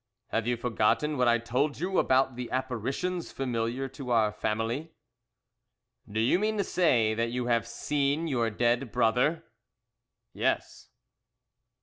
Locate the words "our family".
4.09-4.95